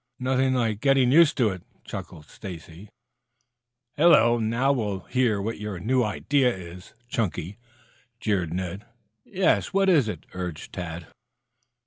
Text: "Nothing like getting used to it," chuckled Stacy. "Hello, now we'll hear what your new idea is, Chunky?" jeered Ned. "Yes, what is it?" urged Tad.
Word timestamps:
"Nothing 0.17 0.55
like 0.55 0.81
getting 0.81 1.11
used 1.11 1.37
to 1.37 1.49
it," 1.49 1.61
chuckled 1.85 2.25
Stacy. 2.25 2.89
"Hello, 3.95 4.39
now 4.39 4.71
we'll 4.71 5.01
hear 5.01 5.39
what 5.39 5.59
your 5.59 5.77
new 5.79 6.01
idea 6.03 6.51
is, 6.51 6.95
Chunky?" 7.07 7.59
jeered 8.19 8.51
Ned. 8.51 8.85
"Yes, 9.25 9.73
what 9.75 9.89
is 9.89 10.07
it?" 10.07 10.25
urged 10.33 10.73
Tad. 10.73 11.05